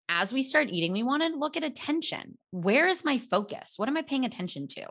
as 0.08 0.32
we 0.32 0.42
start 0.42 0.68
eating, 0.70 0.92
we 0.92 1.02
want 1.02 1.22
to 1.22 1.38
look 1.38 1.56
at 1.56 1.64
attention. 1.64 2.38
Where 2.50 2.88
is 2.88 3.04
my 3.04 3.18
focus? 3.18 3.74
What 3.76 3.88
am 3.88 3.96
I 3.96 4.02
paying 4.02 4.24
attention 4.24 4.68
to? 4.68 4.86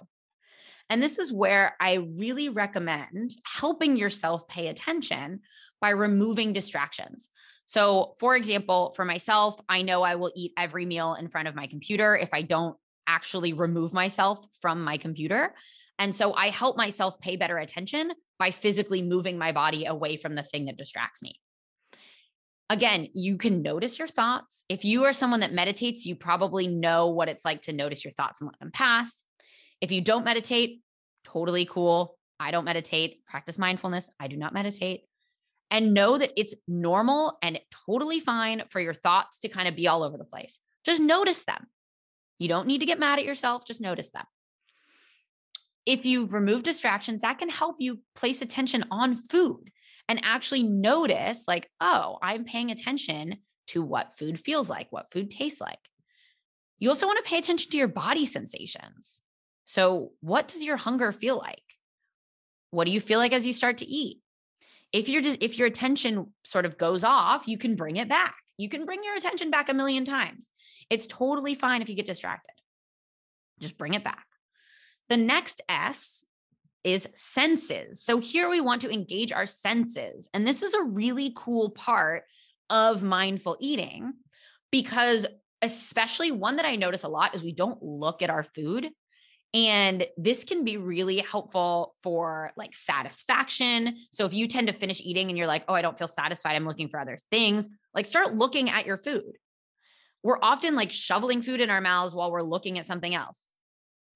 And 0.90 1.02
this 1.02 1.18
is 1.18 1.34
where 1.34 1.76
I 1.80 1.94
really 1.96 2.50
recommend 2.50 3.36
helping 3.44 3.96
yourself 3.96 4.48
pay 4.48 4.68
attention 4.68 5.42
by 5.82 5.90
removing 5.90 6.54
distractions. 6.54 7.30
So, 7.66 8.16
for 8.20 8.36
example, 8.36 8.94
for 8.96 9.04
myself, 9.04 9.60
I 9.68 9.82
know 9.82 10.04
I 10.04 10.16
will 10.16 10.32
eat 10.36 10.54
every 10.58 10.86
meal 10.86 11.16
in 11.16 11.28
front 11.28 11.48
of 11.48 11.56
my 11.56 11.66
computer 11.66 12.16
if 12.16 12.34
I 12.34 12.44
don't 12.44 12.78
actually 13.08 13.54
remove 13.54 13.94
myself 13.94 14.46
from 14.62 14.84
my 14.84 14.98
computer. 14.98 15.54
And 15.98 16.14
so 16.14 16.34
I 16.34 16.50
help 16.50 16.78
myself 16.78 17.20
pay 17.20 17.36
better 17.36 17.58
attention 17.58 18.12
by 18.38 18.52
physically 18.52 19.02
moving 19.02 19.38
my 19.38 19.52
body 19.52 19.86
away 19.86 20.18
from 20.18 20.36
the 20.36 20.44
thing 20.44 20.66
that 20.66 20.78
distracts 20.78 21.22
me. 21.22 21.36
Again, 22.70 23.08
you 23.14 23.38
can 23.38 23.62
notice 23.62 24.00
your 24.00 24.08
thoughts. 24.08 24.66
If 24.70 24.84
you 24.84 25.04
are 25.06 25.14
someone 25.14 25.42
that 25.42 25.54
meditates, 25.54 26.06
you 26.06 26.16
probably 26.16 26.68
know 26.68 27.08
what 27.08 27.30
it's 27.30 27.46
like 27.46 27.62
to 27.64 27.74
notice 27.74 28.04
your 28.04 28.12
thoughts 28.12 28.42
and 28.42 28.50
let 28.50 28.60
them 28.60 28.72
pass. 28.72 29.24
If 29.82 29.92
you 29.92 30.02
don't 30.02 30.26
meditate, 30.26 30.82
totally 31.24 31.66
cool. 31.66 32.18
I 32.40 32.52
don't 32.52 32.66
meditate, 32.66 33.24
practice 33.26 33.58
mindfulness. 33.58 34.10
I 34.20 34.28
do 34.28 34.36
not 34.36 34.54
meditate. 34.54 35.02
And 35.72 35.94
know 35.94 36.18
that 36.18 36.32
it's 36.36 36.56
normal 36.68 37.38
and 37.42 37.60
totally 37.86 38.20
fine 38.20 38.64
for 38.70 38.80
your 38.80 38.94
thoughts 38.94 39.40
to 39.40 39.50
kind 39.50 39.68
of 39.68 39.76
be 39.76 39.88
all 39.88 40.04
over 40.04 40.18
the 40.18 40.24
place. 40.24 40.60
Just 40.84 41.02
notice 41.02 41.44
them. 41.46 41.68
You 42.39 42.48
don't 42.48 42.68
need 42.68 42.80
to 42.80 42.86
get 42.86 43.00
mad 43.00 43.20
at 43.20 43.25
yourself, 43.25 43.65
just 43.65 43.82
notice 43.82 44.10
them. 44.10 44.25
If 45.86 46.06
you've 46.06 46.34
removed 46.34 46.65
distractions, 46.65 47.22
that 47.22 47.39
can 47.39 47.50
help 47.50 47.77
you 47.80 48.00
place 48.15 48.42
attention 48.42 48.86
on 48.92 49.15
food 49.15 49.72
and 50.08 50.20
actually 50.24 50.63
notice, 50.63 51.44
like, 51.48 51.70
oh, 51.80 52.18
I'm 52.22 52.44
paying 52.44 52.72
attention 52.72 53.38
to 53.68 53.82
what 53.82 54.18
food 54.18 54.39
feels 54.39 54.70
like, 54.70 54.88
what 54.92 55.12
food 55.12 55.32
tastes 55.32 55.62
like. 55.62 55.80
You 56.80 56.89
also 56.89 57.08
want 57.08 57.24
to 57.24 57.30
pay 57.30 57.38
attention 57.38 57.72
to 57.72 57.77
your 57.77 57.88
body 57.88 58.25
sensations. 58.25 59.22
So, 59.65 60.12
what 60.22 60.48
does 60.48 60.63
your 60.63 60.77
hunger 60.77 61.12
feel 61.12 61.38
like? 61.38 61.62
What 62.72 62.86
do 62.86 62.92
you 62.92 63.01
feel 63.01 63.20
like 63.20 63.34
as 63.34 63.46
you 63.46 63.54
start 63.54 63.77
to 63.80 63.86
eat? 63.86 64.20
If 64.92 65.10
you're 65.10 65.22
just 65.22 65.42
if 65.42 65.58
your 65.58 65.68
attention 65.68 66.34
sort 66.44 66.65
of 66.65 66.77
goes 66.77 67.04
off, 67.04 67.48
you 67.48 67.58
can 67.58 67.75
bring 67.75 67.96
it 67.96 68.10
back. 68.10 68.36
You 68.58 68.70
can 68.70 68.86
bring 68.86 69.04
your 69.04 69.15
attention 69.15 69.50
back 69.50 69.70
a 69.70 69.74
million 69.74 70.06
times. 70.06 70.50
It's 70.89 71.08
totally 71.08 71.56
fine 71.56 71.82
if 71.82 71.89
you 71.89 71.96
get 71.96 72.06
distracted. 72.06 72.54
Just 73.60 73.77
bring 73.77 73.94
it 73.94 74.04
back. 74.04 74.25
The 75.10 75.18
next 75.18 75.62
S 75.70 76.24
is 76.84 77.08
senses. 77.15 78.04
So 78.04 78.20
here 78.20 78.50
we 78.50 78.62
want 78.62 78.82
to 78.84 78.92
engage 78.92 79.32
our 79.32 79.46
senses. 79.48 80.30
And 80.34 80.48
this 80.48 80.62
is 80.62 80.74
a 80.74 80.84
really 80.84 81.34
cool 81.36 81.72
part 81.72 82.24
of 82.70 83.04
mindful 83.04 83.58
eating 83.60 84.13
because 84.72 85.25
especially 85.62 86.32
one 86.32 86.58
that 86.58 86.65
I 86.65 86.75
notice 86.75 87.04
a 87.04 87.10
lot 87.10 87.34
is 87.36 87.42
we 87.42 87.54
don't 87.54 87.82
look 87.82 88.22
at 88.22 88.30
our 88.30 88.44
food 88.44 88.89
and 89.54 90.06
this 90.18 90.44
can 90.44 90.65
be 90.65 90.75
really 90.75 91.20
helpful 91.20 91.96
for 92.04 92.51
like 92.58 92.75
satisfaction. 92.75 93.96
So 94.12 94.25
if 94.25 94.34
you 94.34 94.48
tend 94.48 94.68
to 94.68 94.74
finish 94.74 95.00
eating 95.01 95.30
and 95.30 95.38
you're 95.38 95.48
like, 95.48 95.63
oh, 95.70 95.74
I 95.74 95.82
don't 95.82 95.98
feel 95.98 96.10
satisfied, 96.10 96.56
I'm 96.56 96.68
looking 96.68 96.89
for 96.89 97.00
other 97.00 97.18
things, 97.32 97.70
like 97.94 98.06
start 98.06 98.36
looking 98.36 98.70
at 98.70 98.86
your 98.86 98.98
food. 98.98 99.38
We're 100.25 100.39
often 100.41 100.75
like 100.75 100.91
shoveling 100.91 101.44
food 101.44 101.62
in 101.62 101.70
our 101.70 101.82
mouths 101.82 102.15
while 102.15 102.32
we're 102.32 102.41
looking 102.41 102.79
at 102.79 102.88
something 102.88 103.13
else. 103.13 103.48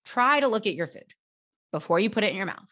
Try 0.05 0.39
to 0.39 0.47
look 0.47 0.65
at 0.65 0.73
your 0.73 0.87
food 0.87 1.05
before 1.71 1.99
you 1.99 2.09
put 2.09 2.23
it 2.23 2.31
in 2.31 2.35
your 2.35 2.47
mouth. 2.47 2.67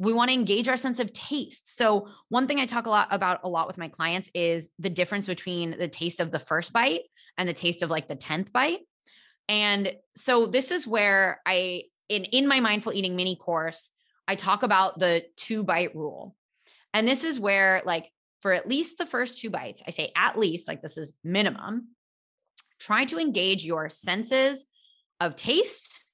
We 0.00 0.12
want 0.12 0.30
to 0.30 0.34
engage 0.34 0.66
our 0.66 0.76
sense 0.76 0.98
of 0.98 1.12
taste. 1.12 1.76
So, 1.76 2.08
one 2.28 2.48
thing 2.48 2.58
I 2.58 2.66
talk 2.66 2.86
a 2.86 2.90
lot 2.90 3.06
about 3.12 3.42
a 3.44 3.48
lot 3.48 3.68
with 3.68 3.78
my 3.78 3.86
clients 3.86 4.28
is 4.34 4.68
the 4.80 4.90
difference 4.90 5.26
between 5.26 5.78
the 5.78 5.86
taste 5.86 6.18
of 6.18 6.32
the 6.32 6.40
first 6.40 6.72
bite 6.72 7.02
and 7.38 7.48
the 7.48 7.52
taste 7.52 7.84
of 7.84 7.90
like 7.90 8.08
the 8.08 8.16
10th 8.16 8.50
bite. 8.50 8.80
And 9.48 9.94
so 10.16 10.46
this 10.46 10.72
is 10.72 10.84
where 10.84 11.40
I 11.46 11.84
in 12.08 12.24
in 12.24 12.48
my 12.48 12.58
mindful 12.58 12.92
eating 12.92 13.14
mini 13.14 13.36
course, 13.36 13.88
I 14.26 14.34
talk 14.34 14.64
about 14.64 14.98
the 14.98 15.24
two 15.36 15.62
bite 15.62 15.94
rule. 15.94 16.34
And 16.92 17.06
this 17.06 17.22
is 17.22 17.38
where 17.38 17.82
like 17.86 18.10
for 18.40 18.52
at 18.52 18.68
least 18.68 18.98
the 18.98 19.06
first 19.06 19.38
two 19.38 19.48
bites, 19.50 19.80
I 19.86 19.92
say 19.92 20.10
at 20.16 20.36
least 20.36 20.66
like 20.66 20.82
this 20.82 20.98
is 20.98 21.12
minimum, 21.22 21.90
try 22.86 23.04
to 23.04 23.18
engage 23.18 23.64
your 23.64 23.88
senses 23.88 24.64
of 25.20 25.34
taste, 25.34 26.04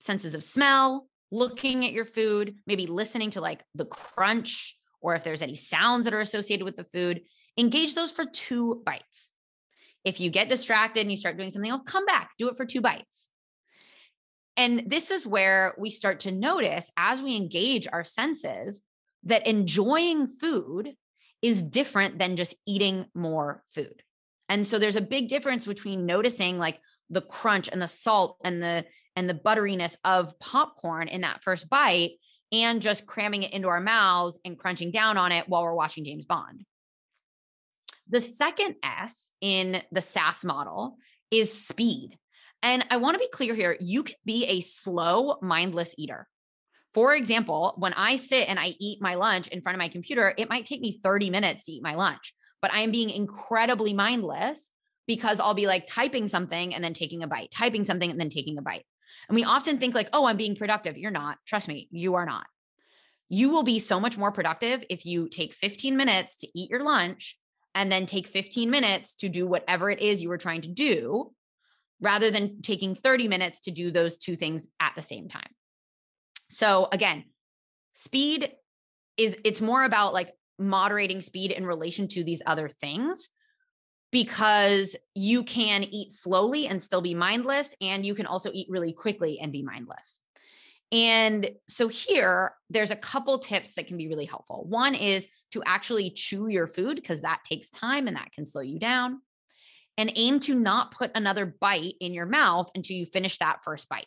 senses 0.00 0.34
of 0.34 0.44
smell, 0.44 1.08
looking 1.32 1.84
at 1.84 1.92
your 1.92 2.04
food, 2.04 2.54
maybe 2.64 2.86
listening 2.86 3.30
to 3.32 3.40
like 3.40 3.64
the 3.74 3.86
crunch 3.86 4.76
or 5.00 5.16
if 5.16 5.24
there's 5.24 5.42
any 5.42 5.56
sounds 5.56 6.04
that 6.04 6.14
are 6.14 6.20
associated 6.20 6.64
with 6.64 6.76
the 6.76 6.84
food, 6.84 7.22
engage 7.58 7.96
those 7.96 8.12
for 8.12 8.24
two 8.24 8.82
bites. 8.86 9.30
If 10.04 10.20
you 10.20 10.30
get 10.30 10.48
distracted 10.48 11.00
and 11.00 11.10
you 11.10 11.16
start 11.16 11.36
doing 11.36 11.50
something 11.50 11.70
else, 11.70 11.82
come 11.86 12.06
back, 12.06 12.30
do 12.38 12.48
it 12.48 12.56
for 12.56 12.64
two 12.64 12.80
bites. 12.80 13.28
And 14.56 14.84
this 14.86 15.10
is 15.10 15.26
where 15.26 15.74
we 15.76 15.90
start 15.90 16.20
to 16.20 16.30
notice 16.30 16.88
as 16.96 17.20
we 17.20 17.34
engage 17.36 17.88
our 17.92 18.04
senses 18.04 18.80
that 19.24 19.46
enjoying 19.46 20.28
food 20.28 20.92
is 21.42 21.64
different 21.64 22.20
than 22.20 22.36
just 22.36 22.54
eating 22.64 23.06
more 23.12 23.64
food. 23.74 24.02
And 24.48 24.66
so 24.66 24.78
there's 24.78 24.96
a 24.96 25.00
big 25.00 25.28
difference 25.28 25.66
between 25.66 26.06
noticing 26.06 26.58
like 26.58 26.80
the 27.10 27.20
crunch 27.20 27.68
and 27.68 27.80
the 27.80 27.88
salt 27.88 28.38
and 28.44 28.62
the 28.62 28.84
and 29.14 29.28
the 29.28 29.34
butteriness 29.34 29.96
of 30.04 30.38
popcorn 30.38 31.08
in 31.08 31.22
that 31.22 31.42
first 31.42 31.68
bite 31.68 32.12
and 32.52 32.82
just 32.82 33.06
cramming 33.06 33.42
it 33.42 33.52
into 33.52 33.68
our 33.68 33.80
mouths 33.80 34.38
and 34.44 34.58
crunching 34.58 34.90
down 34.90 35.16
on 35.16 35.32
it 35.32 35.48
while 35.48 35.62
we're 35.62 35.74
watching 35.74 36.04
James 36.04 36.24
Bond. 36.24 36.64
The 38.08 38.20
second 38.20 38.76
S 38.84 39.32
in 39.40 39.82
the 39.90 40.02
SASS 40.02 40.44
model 40.44 40.96
is 41.30 41.66
speed. 41.66 42.16
And 42.62 42.84
I 42.90 42.96
want 42.98 43.14
to 43.14 43.18
be 43.18 43.28
clear 43.28 43.54
here 43.54 43.76
you 43.80 44.04
can 44.04 44.14
be 44.24 44.44
a 44.46 44.60
slow, 44.60 45.36
mindless 45.42 45.94
eater. 45.98 46.28
For 46.94 47.14
example, 47.14 47.74
when 47.76 47.92
I 47.92 48.16
sit 48.16 48.48
and 48.48 48.58
I 48.58 48.74
eat 48.80 49.02
my 49.02 49.16
lunch 49.16 49.48
in 49.48 49.60
front 49.60 49.74
of 49.74 49.80
my 49.80 49.88
computer, 49.88 50.32
it 50.38 50.48
might 50.48 50.64
take 50.64 50.80
me 50.80 50.98
30 51.02 51.30
minutes 51.30 51.64
to 51.64 51.72
eat 51.72 51.82
my 51.82 51.94
lunch, 51.94 52.32
but 52.66 52.74
I 52.74 52.80
am 52.80 52.90
being 52.90 53.10
incredibly 53.10 53.92
mindless 53.92 54.72
because 55.06 55.38
I'll 55.38 55.54
be 55.54 55.68
like 55.68 55.86
typing 55.86 56.26
something 56.26 56.74
and 56.74 56.82
then 56.82 56.94
taking 56.94 57.22
a 57.22 57.28
bite, 57.28 57.52
typing 57.52 57.84
something 57.84 58.10
and 58.10 58.18
then 58.18 58.28
taking 58.28 58.58
a 58.58 58.62
bite. 58.62 58.84
And 59.28 59.36
we 59.36 59.44
often 59.44 59.78
think 59.78 59.94
like, 59.94 60.08
oh, 60.12 60.24
I'm 60.24 60.36
being 60.36 60.56
productive. 60.56 60.98
You're 60.98 61.12
not. 61.12 61.38
Trust 61.46 61.68
me, 61.68 61.86
you 61.92 62.16
are 62.16 62.26
not. 62.26 62.44
You 63.28 63.50
will 63.50 63.62
be 63.62 63.78
so 63.78 64.00
much 64.00 64.18
more 64.18 64.32
productive 64.32 64.82
if 64.90 65.06
you 65.06 65.28
take 65.28 65.54
15 65.54 65.96
minutes 65.96 66.38
to 66.38 66.48
eat 66.58 66.68
your 66.68 66.82
lunch 66.82 67.38
and 67.72 67.92
then 67.92 68.04
take 68.04 68.26
15 68.26 68.68
minutes 68.68 69.14
to 69.20 69.28
do 69.28 69.46
whatever 69.46 69.88
it 69.88 70.00
is 70.00 70.20
you 70.20 70.28
were 70.28 70.36
trying 70.36 70.62
to 70.62 70.68
do 70.68 71.32
rather 72.00 72.32
than 72.32 72.62
taking 72.62 72.96
30 72.96 73.28
minutes 73.28 73.60
to 73.60 73.70
do 73.70 73.92
those 73.92 74.18
two 74.18 74.34
things 74.34 74.66
at 74.80 74.92
the 74.96 75.02
same 75.02 75.28
time. 75.28 75.50
So 76.50 76.88
again, 76.90 77.26
speed 77.94 78.50
is 79.16 79.36
it's 79.44 79.60
more 79.60 79.84
about 79.84 80.12
like 80.12 80.32
moderating 80.58 81.20
speed 81.20 81.50
in 81.50 81.66
relation 81.66 82.08
to 82.08 82.24
these 82.24 82.42
other 82.46 82.68
things 82.68 83.28
because 84.12 84.96
you 85.14 85.42
can 85.42 85.82
eat 85.84 86.12
slowly 86.12 86.68
and 86.68 86.82
still 86.82 87.02
be 87.02 87.14
mindless 87.14 87.74
and 87.80 88.06
you 88.06 88.14
can 88.14 88.26
also 88.26 88.50
eat 88.54 88.68
really 88.70 88.92
quickly 88.92 89.38
and 89.40 89.52
be 89.52 89.62
mindless. 89.62 90.20
And 90.92 91.50
so 91.68 91.88
here, 91.88 92.52
there's 92.70 92.92
a 92.92 92.96
couple 92.96 93.38
tips 93.38 93.74
that 93.74 93.88
can 93.88 93.96
be 93.96 94.08
really 94.08 94.24
helpful. 94.24 94.64
One 94.68 94.94
is 94.94 95.26
to 95.52 95.62
actually 95.66 96.10
chew 96.10 96.48
your 96.48 96.68
food 96.68 96.96
because 96.96 97.22
that 97.22 97.42
takes 97.44 97.70
time 97.70 98.06
and 98.06 98.16
that 98.16 98.32
can 98.32 98.46
slow 98.46 98.62
you 98.62 98.78
down. 98.78 99.20
And 99.98 100.12
aim 100.14 100.40
to 100.40 100.54
not 100.54 100.92
put 100.92 101.10
another 101.14 101.56
bite 101.60 101.94
in 102.00 102.12
your 102.12 102.26
mouth 102.26 102.70
until 102.74 102.96
you 102.96 103.06
finish 103.06 103.38
that 103.38 103.64
first 103.64 103.88
bite. 103.88 104.06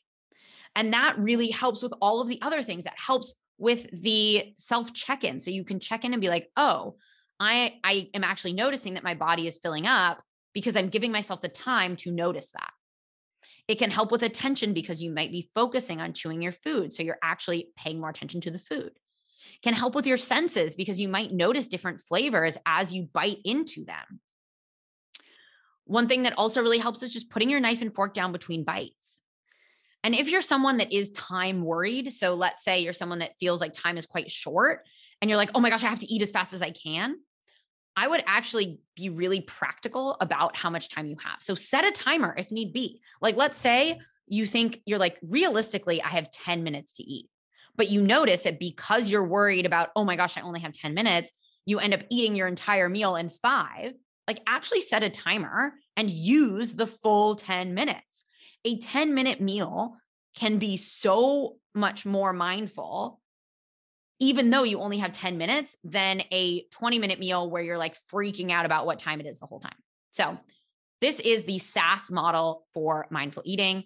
And 0.75 0.94
that 0.94 1.18
really 1.18 1.50
helps 1.50 1.82
with 1.82 1.94
all 2.00 2.22
of 2.22 2.27
the 2.27 2.41
other 2.41 2.62
things. 2.62 2.84
That 2.84 2.94
helps 2.96 3.34
with 3.60 3.88
the 3.92 4.54
self 4.58 4.94
check 4.94 5.24
in. 5.24 5.39
So 5.39 5.51
you 5.51 5.63
can 5.63 5.80
check 5.80 6.06
in 6.06 6.13
and 6.13 6.22
be 6.22 6.30
like, 6.30 6.50
oh, 6.58 6.96
I, 7.39 7.80
I 7.84 8.10
am 8.13 8.24
actually 8.24 8.54
noticing 8.54 8.96
that 8.96 9.04
my 9.04 9.13
body 9.13 9.48
is 9.48 9.60
filling 9.62 9.86
up 9.86 10.22
because 10.54 10.75
I'm 10.75 10.89
giving 10.89 11.12
myself 11.12 11.42
the 11.42 11.50
time 11.50 11.96
to 11.98 12.12
notice 12.12 12.50
that. 12.51 12.72
It 13.68 13.78
can 13.78 13.92
help 13.92 14.12
with 14.12 14.24
attention 14.24 14.74
because 14.74 15.01
you 15.01 15.12
might 15.12 15.32
be 15.32 15.50
focusing 15.54 16.01
on 16.01 16.13
chewing 16.13 16.42
your 16.42 16.51
food. 16.51 16.92
So 16.92 17.04
you're 17.04 17.20
actually 17.24 17.70
paying 17.78 18.00
more 18.00 18.10
attention 18.10 18.42
to 18.42 18.51
the 18.51 18.60
food. 18.60 18.92
Can 19.62 19.74
help 19.74 19.94
with 19.94 20.08
your 20.08 20.18
senses 20.18 20.74
because 20.74 21.00
you 21.00 21.08
might 21.08 21.32
notice 21.32 21.68
different 21.68 22.01
flavors 22.01 22.58
as 22.66 22.94
you 22.94 23.10
bite 23.13 23.39
into 23.46 23.86
them. 23.86 24.22
One 25.86 26.08
thing 26.08 26.24
that 26.24 26.38
also 26.38 26.62
really 26.62 26.78
helps 26.78 27.04
is 27.04 27.13
just 27.13 27.30
putting 27.30 27.50
your 27.50 27.60
knife 27.60 27.82
and 27.82 27.94
fork 27.94 28.13
down 28.13 28.32
between 28.32 28.63
bites. 28.63 29.22
And 30.03 30.15
if 30.15 30.29
you're 30.29 30.41
someone 30.41 30.77
that 30.77 30.94
is 30.94 31.12
time 31.12 31.63
worried, 31.63 32.13
so 32.13 32.34
let's 32.34 32.63
say 32.63 32.79
you're 32.79 32.94
someone 32.94 33.20
that 33.20 33.38
feels 33.39 33.60
like 33.60 33.74
time 33.74 33.98
is 33.98 34.06
quite 34.06 34.32
short 34.32 34.86
and 35.22 35.29
you're 35.29 35.38
like, 35.38 35.51
oh 35.56 35.60
my 35.60 35.70
gosh, 35.70 35.84
I 35.84 35.88
have 35.88 36.00
to 36.00 36.13
eat 36.13 36.22
as 36.22 36.32
fast 36.32 36.53
as 36.53 36.62
I 36.62 36.72
can. 36.72 37.15
I 37.98 38.08
would 38.08 38.24
actually 38.27 38.79
be 38.96 39.10
really 39.10 39.41
practical 39.41 40.15
about 40.22 40.56
how 40.56 40.70
much 40.70 40.89
time 40.89 41.08
you 41.08 41.18
have. 41.22 41.41
So 41.41 41.53
set 41.53 41.86
a 41.86 41.91
timer 41.91 42.34
if 42.38 42.51
need 42.51 42.72
be. 42.72 43.01
Like, 43.22 43.36
let's 43.36 43.58
say 43.58 44.00
you 44.27 44.46
think 44.46 44.82
you're 44.86 45.00
like, 45.00 45.18
realistically, 45.22 46.01
I 46.01 46.08
have 46.08 46.32
10 46.32 46.63
minutes 46.63 46.94
to 46.94 47.03
eat, 47.03 47.25
but 47.75 47.89
you 47.89 48.01
notice 48.01 48.44
that 48.44 48.60
because 48.60 49.10
you're 49.10 49.25
worried 49.25 49.65
about, 49.65 49.89
oh 49.98 50.06
my 50.06 50.15
gosh, 50.15 50.38
I 50.38 50.41
only 50.41 50.62
have 50.62 50.72
10 50.72 50.94
minutes, 50.94 51.32
you 51.65 51.79
end 51.79 51.94
up 51.94 52.01
eating 52.10 52.36
your 52.36 52.48
entire 52.48 52.88
meal 52.88 53.15
in 53.18 53.29
five. 53.29 53.94
like 54.27 54.39
actually 54.48 54.82
set 54.82 55.03
a 55.03 55.10
timer 55.10 55.74
and 55.98 56.10
use 56.10 56.72
the 56.72 56.88
full 56.88 57.36
10 57.36 57.74
minutes. 57.74 58.09
A 58.66 58.78
10 58.78 59.13
minute 59.13 59.42
meal 59.42 59.96
can 60.36 60.58
be 60.58 60.78
so 60.78 61.58
much 61.74 62.06
more 62.06 62.34
mindful 62.34 63.20
even 64.20 64.50
though 64.50 64.63
you 64.63 64.80
only 64.80 64.98
have 64.98 65.13
10 65.13 65.38
minutes 65.38 65.75
than 65.84 66.22
a 66.32 66.66
20 66.72 67.00
minute 67.00 67.20
meal 67.20 67.50
where 67.50 67.63
you're 67.63 67.78
like 67.78 67.96
freaking 68.12 68.51
out 68.51 68.66
about 68.66 68.86
what 68.86 69.00
time 69.00 69.20
it 69.20 69.25
is 69.25 69.39
the 69.39 69.46
whole 69.46 69.60
time. 69.60 69.78
So, 70.12 70.38
this 71.01 71.22
is 71.22 71.44
the 71.44 71.60
SASS 71.60 72.12
model 72.12 72.68
for 72.74 73.08
mindful 73.10 73.44
eating. 73.46 73.86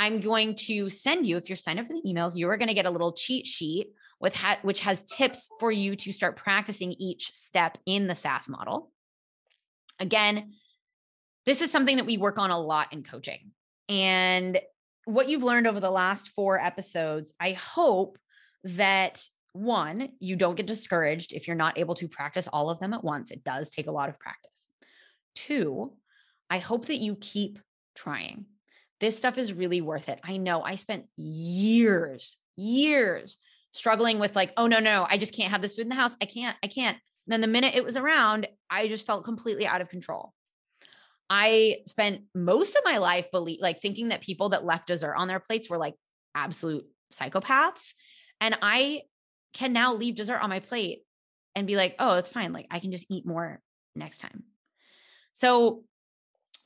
I'm 0.00 0.18
going 0.18 0.56
to 0.66 0.90
send 0.90 1.24
you, 1.24 1.36
if 1.36 1.48
you're 1.48 1.54
signed 1.54 1.78
up 1.78 1.86
for 1.86 1.92
the 1.92 2.02
emails, 2.04 2.36
you 2.36 2.48
are 2.50 2.56
going 2.56 2.68
to 2.68 2.74
get 2.74 2.86
a 2.86 2.90
little 2.90 3.12
cheat 3.12 3.46
sheet 3.46 3.86
with 4.18 4.34
ha- 4.34 4.58
which 4.62 4.80
has 4.80 5.04
tips 5.04 5.48
for 5.60 5.70
you 5.70 5.94
to 5.94 6.12
start 6.12 6.36
practicing 6.36 6.92
each 6.92 7.32
step 7.34 7.78
in 7.86 8.08
the 8.08 8.16
SASS 8.16 8.48
model. 8.48 8.90
Again, 10.00 10.54
this 11.46 11.60
is 11.60 11.70
something 11.70 11.98
that 11.98 12.06
we 12.06 12.16
work 12.16 12.38
on 12.38 12.50
a 12.50 12.58
lot 12.58 12.92
in 12.92 13.04
coaching. 13.04 13.52
And 13.90 14.60
what 15.04 15.28
you've 15.28 15.42
learned 15.42 15.66
over 15.66 15.80
the 15.80 15.90
last 15.90 16.28
four 16.28 16.58
episodes, 16.58 17.34
I 17.40 17.52
hope 17.52 18.16
that 18.64 19.22
one, 19.52 20.10
you 20.20 20.36
don't 20.36 20.54
get 20.54 20.66
discouraged 20.66 21.32
if 21.32 21.48
you're 21.48 21.56
not 21.56 21.76
able 21.76 21.96
to 21.96 22.08
practice 22.08 22.48
all 22.52 22.70
of 22.70 22.78
them 22.78 22.94
at 22.94 23.02
once. 23.02 23.32
It 23.32 23.42
does 23.42 23.70
take 23.70 23.88
a 23.88 23.92
lot 23.92 24.08
of 24.08 24.18
practice. 24.18 24.68
Two, 25.34 25.92
I 26.48 26.58
hope 26.58 26.86
that 26.86 26.96
you 26.96 27.16
keep 27.16 27.58
trying. 27.96 28.46
This 29.00 29.18
stuff 29.18 29.38
is 29.38 29.52
really 29.52 29.80
worth 29.80 30.08
it. 30.08 30.20
I 30.22 30.36
know 30.36 30.62
I 30.62 30.76
spent 30.76 31.06
years, 31.16 32.36
years 32.56 33.38
struggling 33.72 34.20
with 34.20 34.36
like, 34.36 34.52
oh, 34.56 34.66
no, 34.66 34.78
no, 34.78 35.06
I 35.08 35.18
just 35.18 35.34
can't 35.34 35.50
have 35.50 35.62
this 35.62 35.74
food 35.74 35.82
in 35.82 35.88
the 35.88 35.94
house. 35.94 36.16
I 36.20 36.26
can't, 36.26 36.56
I 36.62 36.68
can't. 36.68 36.96
And 37.26 37.32
then 37.32 37.40
the 37.40 37.46
minute 37.46 37.74
it 37.74 37.84
was 37.84 37.96
around, 37.96 38.46
I 38.68 38.88
just 38.88 39.06
felt 39.06 39.24
completely 39.24 39.66
out 39.66 39.80
of 39.80 39.88
control. 39.88 40.32
I 41.30 41.78
spent 41.86 42.22
most 42.34 42.74
of 42.74 42.82
my 42.84 42.98
life 42.98 43.30
believe 43.30 43.60
like 43.62 43.80
thinking 43.80 44.08
that 44.08 44.20
people 44.20 44.48
that 44.48 44.64
left 44.64 44.88
dessert 44.88 45.14
on 45.14 45.28
their 45.28 45.38
plates 45.38 45.70
were 45.70 45.78
like 45.78 45.94
absolute 46.34 46.84
psychopaths. 47.14 47.94
And 48.40 48.58
I 48.60 49.02
can 49.54 49.72
now 49.72 49.94
leave 49.94 50.16
dessert 50.16 50.40
on 50.40 50.50
my 50.50 50.58
plate 50.58 51.02
and 51.54 51.68
be 51.68 51.76
like, 51.76 51.94
oh, 52.00 52.16
it's 52.16 52.28
fine. 52.28 52.52
Like 52.52 52.66
I 52.70 52.80
can 52.80 52.90
just 52.90 53.06
eat 53.08 53.24
more 53.24 53.60
next 53.94 54.18
time. 54.18 54.42
So, 55.32 55.84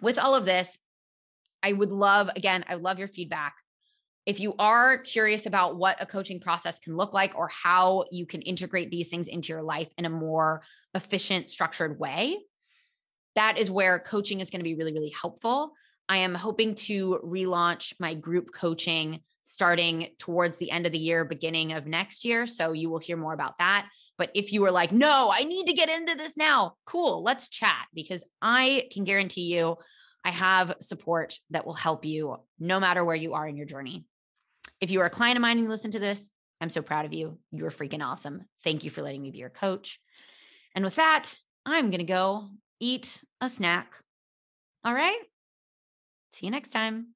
with 0.00 0.18
all 0.18 0.34
of 0.34 0.44
this, 0.44 0.78
I 1.62 1.72
would 1.72 1.92
love, 1.92 2.30
again, 2.34 2.64
I 2.68 2.74
love 2.74 2.98
your 2.98 3.08
feedback. 3.08 3.54
If 4.26 4.40
you 4.40 4.54
are 4.58 4.98
curious 4.98 5.46
about 5.46 5.76
what 5.76 6.02
a 6.02 6.06
coaching 6.06 6.40
process 6.40 6.78
can 6.78 6.96
look 6.96 7.14
like 7.14 7.34
or 7.36 7.48
how 7.48 8.04
you 8.10 8.26
can 8.26 8.42
integrate 8.42 8.90
these 8.90 9.08
things 9.08 9.28
into 9.28 9.48
your 9.48 9.62
life 9.62 9.88
in 9.96 10.04
a 10.04 10.10
more 10.10 10.62
efficient, 10.94 11.50
structured 11.50 11.98
way, 11.98 12.38
that 13.34 13.58
is 13.58 13.70
where 13.70 13.98
coaching 13.98 14.40
is 14.40 14.50
going 14.50 14.60
to 14.60 14.64
be 14.64 14.74
really, 14.74 14.92
really 14.92 15.14
helpful. 15.20 15.72
I 16.08 16.18
am 16.18 16.34
hoping 16.34 16.74
to 16.74 17.20
relaunch 17.24 17.94
my 17.98 18.14
group 18.14 18.52
coaching 18.52 19.20
starting 19.42 20.08
towards 20.18 20.56
the 20.56 20.70
end 20.70 20.86
of 20.86 20.92
the 20.92 20.98
year, 20.98 21.24
beginning 21.24 21.72
of 21.72 21.86
next 21.86 22.24
year. 22.24 22.46
So 22.46 22.72
you 22.72 22.88
will 22.88 22.98
hear 22.98 23.16
more 23.16 23.34
about 23.34 23.58
that. 23.58 23.88
But 24.16 24.30
if 24.34 24.52
you 24.52 24.62
were 24.62 24.70
like, 24.70 24.90
no, 24.90 25.30
I 25.32 25.44
need 25.44 25.66
to 25.66 25.74
get 25.74 25.90
into 25.90 26.14
this 26.14 26.36
now, 26.36 26.76
cool, 26.86 27.22
let's 27.22 27.48
chat 27.48 27.86
because 27.92 28.24
I 28.40 28.88
can 28.90 29.04
guarantee 29.04 29.54
you 29.54 29.76
I 30.24 30.30
have 30.30 30.76
support 30.80 31.38
that 31.50 31.66
will 31.66 31.74
help 31.74 32.04
you 32.04 32.38
no 32.58 32.80
matter 32.80 33.04
where 33.04 33.14
you 33.14 33.34
are 33.34 33.46
in 33.46 33.56
your 33.56 33.66
journey. 33.66 34.06
If 34.80 34.90
you 34.90 35.00
are 35.02 35.06
a 35.06 35.10
client 35.10 35.36
of 35.36 35.42
mine 35.42 35.58
and 35.58 35.64
you 35.64 35.68
listen 35.68 35.90
to 35.90 35.98
this, 35.98 36.30
I'm 36.60 36.70
so 36.70 36.80
proud 36.80 37.04
of 37.04 37.12
you. 37.12 37.38
You're 37.52 37.70
freaking 37.70 38.02
awesome. 38.02 38.44
Thank 38.62 38.84
you 38.84 38.90
for 38.90 39.02
letting 39.02 39.20
me 39.20 39.30
be 39.30 39.38
your 39.38 39.50
coach. 39.50 40.00
And 40.74 40.84
with 40.84 40.94
that, 40.94 41.34
I'm 41.66 41.90
going 41.90 41.98
to 41.98 42.04
go 42.04 42.48
eat 42.80 43.24
a 43.40 43.48
snack. 43.48 43.96
All 44.84 44.94
right. 44.94 45.22
See 46.32 46.46
you 46.46 46.50
next 46.50 46.70
time. 46.70 47.13